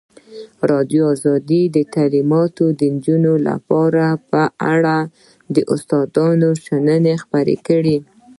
[0.59, 1.05] ازادي راډیو
[1.75, 4.41] د تعلیمات د نجونو لپاره په
[4.73, 4.97] اړه
[5.55, 7.97] د استادانو شننې خپرې کړي.